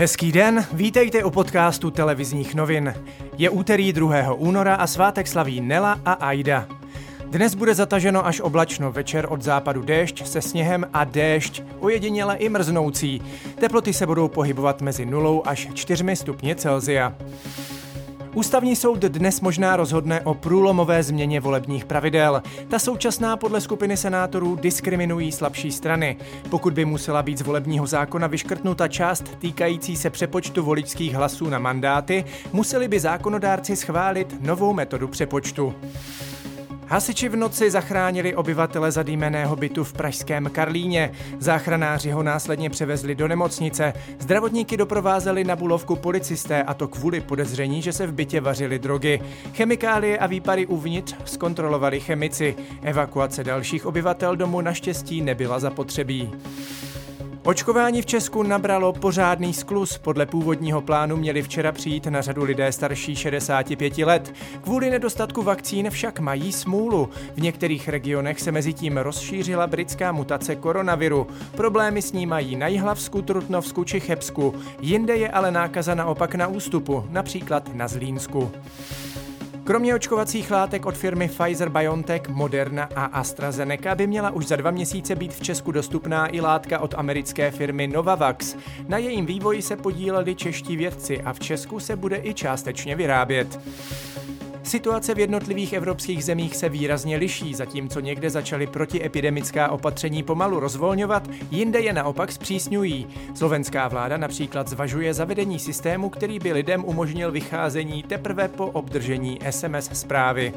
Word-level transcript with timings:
Hezký 0.00 0.32
den, 0.32 0.66
vítejte 0.72 1.24
u 1.24 1.30
podcastu 1.30 1.90
televizních 1.90 2.54
novin. 2.54 2.94
Je 3.38 3.50
úterý 3.50 3.92
2. 3.92 4.34
února 4.34 4.74
a 4.74 4.86
svátek 4.86 5.26
slaví 5.26 5.60
Nela 5.60 6.00
a 6.04 6.12
Aida. 6.12 6.66
Dnes 7.26 7.54
bude 7.54 7.74
zataženo 7.74 8.26
až 8.26 8.40
oblačno, 8.40 8.92
večer 8.92 9.26
od 9.30 9.42
západu 9.42 9.82
déšť 9.82 10.26
se 10.26 10.42
sněhem 10.42 10.86
a 10.92 11.04
déšť, 11.04 11.62
ojediněle 11.80 12.36
i 12.36 12.48
mrznoucí. 12.48 13.22
Teploty 13.60 13.92
se 13.92 14.06
budou 14.06 14.28
pohybovat 14.28 14.82
mezi 14.82 15.06
0 15.06 15.42
až 15.44 15.68
4 15.74 16.16
stupně 16.16 16.54
Celzia. 16.54 17.14
Ústavní 18.34 18.76
soud 18.76 18.98
dnes 18.98 19.40
možná 19.40 19.76
rozhodne 19.76 20.20
o 20.20 20.34
průlomové 20.34 21.02
změně 21.02 21.40
volebních 21.40 21.84
pravidel. 21.84 22.42
Ta 22.68 22.78
současná 22.78 23.36
podle 23.36 23.60
skupiny 23.60 23.96
senátorů 23.96 24.56
diskriminují 24.56 25.32
slabší 25.32 25.72
strany. 25.72 26.16
Pokud 26.50 26.72
by 26.72 26.84
musela 26.84 27.22
být 27.22 27.38
z 27.38 27.42
volebního 27.42 27.86
zákona 27.86 28.26
vyškrtnuta 28.26 28.88
část 28.88 29.24
týkající 29.38 29.96
se 29.96 30.10
přepočtu 30.10 30.62
voličských 30.62 31.14
hlasů 31.14 31.48
na 31.48 31.58
mandáty, 31.58 32.24
museli 32.52 32.88
by 32.88 33.00
zákonodárci 33.00 33.76
schválit 33.76 34.36
novou 34.40 34.72
metodu 34.72 35.08
přepočtu. 35.08 35.74
Hasiči 36.90 37.28
v 37.28 37.36
noci 37.36 37.70
zachránili 37.70 38.34
obyvatele 38.34 38.92
zadýmeného 38.92 39.56
bytu 39.56 39.84
v 39.84 39.92
pražském 39.92 40.50
Karlíně. 40.52 41.12
Záchranáři 41.38 42.10
ho 42.10 42.22
následně 42.22 42.70
převezli 42.70 43.14
do 43.14 43.28
nemocnice. 43.28 43.92
Zdravotníky 44.18 44.76
doprovázeli 44.76 45.44
na 45.44 45.56
bulovku 45.56 45.96
policisté 45.96 46.62
a 46.62 46.74
to 46.74 46.88
kvůli 46.88 47.20
podezření, 47.20 47.82
že 47.82 47.92
se 47.92 48.06
v 48.06 48.12
bytě 48.12 48.40
vařily 48.40 48.78
drogy. 48.78 49.20
Chemikálie 49.54 50.18
a 50.18 50.26
výpary 50.26 50.66
uvnitř 50.66 51.14
zkontrolovali 51.24 52.00
chemici. 52.00 52.56
Evakuace 52.82 53.44
dalších 53.44 53.86
obyvatel 53.86 54.36
domu 54.36 54.60
naštěstí 54.60 55.22
nebyla 55.22 55.60
zapotřebí. 55.60 56.30
Očkování 57.44 58.02
v 58.02 58.06
Česku 58.06 58.42
nabralo 58.42 58.92
pořádný 58.92 59.54
sklus. 59.54 59.98
Podle 59.98 60.26
původního 60.26 60.80
plánu 60.80 61.16
měli 61.16 61.42
včera 61.42 61.72
přijít 61.72 62.06
na 62.06 62.20
řadu 62.20 62.44
lidé 62.44 62.72
starší 62.72 63.16
65 63.16 63.98
let. 63.98 64.34
Kvůli 64.62 64.90
nedostatku 64.90 65.42
vakcín 65.42 65.90
však 65.90 66.20
mají 66.20 66.52
smůlu. 66.52 67.08
V 67.34 67.40
některých 67.40 67.88
regionech 67.88 68.40
se 68.40 68.52
mezi 68.52 68.72
tím 68.72 68.96
rozšířila 68.96 69.66
britská 69.66 70.12
mutace 70.12 70.56
koronaviru. 70.56 71.26
Problémy 71.56 72.02
s 72.02 72.12
ní 72.12 72.26
mají 72.26 72.56
na 72.56 72.66
Jihlavsku, 72.66 73.22
Trutnovsku 73.22 73.84
či 73.84 74.00
Chebsku. 74.00 74.54
Jinde 74.80 75.16
je 75.16 75.30
ale 75.30 75.50
nákaza 75.50 75.94
naopak 75.94 76.34
na 76.34 76.46
ústupu, 76.46 77.04
například 77.10 77.74
na 77.74 77.88
Zlínsku. 77.88 78.50
Kromě 79.64 79.94
očkovacích 79.94 80.50
látek 80.50 80.86
od 80.86 80.96
firmy 80.96 81.28
Pfizer-BioNTech, 81.28 82.28
Moderna 82.28 82.88
a 82.94 83.04
AstraZeneca 83.04 83.94
by 83.94 84.06
měla 84.06 84.30
už 84.30 84.46
za 84.46 84.56
dva 84.56 84.70
měsíce 84.70 85.14
být 85.14 85.34
v 85.34 85.42
Česku 85.42 85.72
dostupná 85.72 86.34
i 86.34 86.40
látka 86.40 86.78
od 86.78 86.94
americké 86.94 87.50
firmy 87.50 87.86
Novavax. 87.86 88.56
Na 88.88 88.98
jejím 88.98 89.26
vývoji 89.26 89.62
se 89.62 89.76
podíleli 89.76 90.34
čeští 90.34 90.76
vědci 90.76 91.20
a 91.20 91.32
v 91.32 91.40
Česku 91.40 91.80
se 91.80 91.96
bude 91.96 92.20
i 92.22 92.34
částečně 92.34 92.96
vyrábět. 92.96 93.60
Situace 94.70 95.14
v 95.14 95.18
jednotlivých 95.18 95.72
evropských 95.72 96.24
zemích 96.24 96.56
se 96.56 96.68
výrazně 96.68 97.16
liší, 97.16 97.54
zatímco 97.54 98.00
někde 98.00 98.30
začaly 98.30 98.66
protiepidemická 98.66 99.70
opatření 99.70 100.22
pomalu 100.22 100.60
rozvolňovat, 100.60 101.28
jinde 101.50 101.80
je 101.80 101.92
naopak 101.92 102.32
zpřísňují. 102.32 103.06
Slovenská 103.34 103.88
vláda 103.88 104.16
například 104.16 104.68
zvažuje 104.68 105.14
zavedení 105.14 105.58
systému, 105.58 106.10
který 106.10 106.38
by 106.38 106.52
lidem 106.52 106.84
umožnil 106.84 107.32
vycházení 107.32 108.02
teprve 108.02 108.48
po 108.48 108.66
obdržení 108.66 109.38
SMS 109.50 109.90
zprávy. 109.92 110.52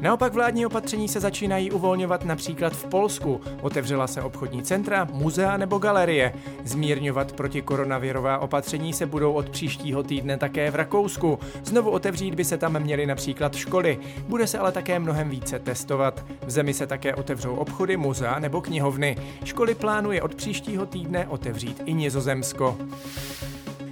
Naopak 0.00 0.34
vládní 0.34 0.66
opatření 0.66 1.08
se 1.08 1.20
začínají 1.20 1.70
uvolňovat 1.70 2.24
například 2.24 2.72
v 2.72 2.84
Polsku. 2.84 3.40
Otevřela 3.62 4.06
se 4.06 4.22
obchodní 4.22 4.62
centra, 4.62 5.08
muzea 5.12 5.56
nebo 5.56 5.78
galerie. 5.78 6.32
Zmírňovat 6.64 7.32
protikoronavirová 7.32 8.38
opatření 8.38 8.92
se 8.92 9.06
budou 9.06 9.32
od 9.32 9.50
příštího 9.50 10.02
týdne 10.02 10.36
také 10.36 10.70
v 10.70 10.74
Rakousku. 10.74 11.38
Znovu 11.64 11.90
otevřít 11.90 12.34
by 12.34 12.44
se 12.44 12.58
tam 12.58 12.82
měly 12.82 13.06
například 13.06 13.54
školy. 13.54 13.98
Bude 14.28 14.46
se 14.46 14.58
ale 14.58 14.72
také 14.72 14.98
mnohem 14.98 15.30
více 15.30 15.58
testovat. 15.58 16.24
V 16.46 16.50
zemi 16.50 16.74
se 16.74 16.86
také 16.86 17.14
otevřou 17.14 17.54
obchody, 17.54 17.96
muzea 17.96 18.38
nebo 18.38 18.60
knihovny. 18.60 19.16
Školy 19.44 19.74
plánuje 19.74 20.22
od 20.22 20.34
příštího 20.34 20.86
týdne 20.86 21.26
otevřít 21.28 21.82
i 21.84 21.94
Nizozemsko. 21.94 22.76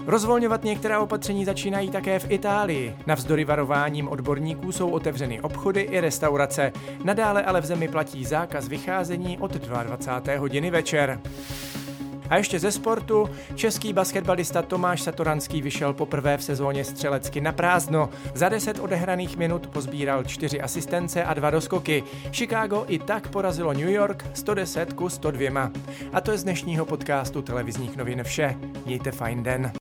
Rozvolňovat 0.08 0.64
některá 0.64 1.00
opatření 1.00 1.44
začínají 1.44 1.90
také 1.90 2.18
v 2.18 2.30
Itálii. 2.30 2.96
Navzdory 3.06 3.44
varováním 3.44 4.08
odborníků 4.08 4.72
jsou 4.72 4.90
otevřeny 4.90 5.40
obchody 5.40 5.80
i 5.80 6.00
restaurace. 6.00 6.72
Nadále 7.04 7.42
ale 7.42 7.60
v 7.60 7.64
zemi 7.64 7.88
platí 7.88 8.24
zákaz 8.24 8.68
vycházení 8.68 9.38
od 9.38 9.52
22. 9.52 10.38
hodiny 10.38 10.70
večer. 10.70 11.20
A 12.30 12.36
ještě 12.36 12.58
ze 12.58 12.72
sportu, 12.72 13.30
český 13.54 13.92
basketbalista 13.92 14.62
Tomáš 14.62 15.02
Satoranský 15.02 15.62
vyšel 15.62 15.92
poprvé 15.92 16.36
v 16.36 16.44
sezóně 16.44 16.84
střelecky 16.84 17.40
na 17.40 17.52
prázdno. 17.52 18.08
Za 18.34 18.48
10 18.48 18.78
odehraných 18.78 19.36
minut 19.36 19.66
pozbíral 19.66 20.24
4 20.24 20.60
asistence 20.60 21.24
a 21.24 21.34
2 21.34 21.50
doskoky. 21.50 22.04
Chicago 22.32 22.84
i 22.88 22.98
tak 22.98 23.28
porazilo 23.28 23.72
New 23.72 23.90
York 23.90 24.24
110 24.34 24.92
ku 24.92 25.08
102. 25.08 25.70
A 26.12 26.20
to 26.20 26.30
je 26.30 26.38
z 26.38 26.44
dnešního 26.44 26.86
podcastu 26.86 27.42
televizních 27.42 27.96
novin 27.96 28.22
vše. 28.22 28.56
Mějte 28.86 29.10
fajn 29.10 29.42
den. 29.42 29.72